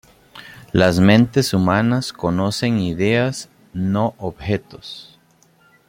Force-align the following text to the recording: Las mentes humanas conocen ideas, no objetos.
Las 0.71 0.99
mentes 0.99 1.53
humanas 1.53 2.11
conocen 2.11 2.79
ideas, 2.79 3.49
no 3.71 4.15
objetos. 4.17 5.19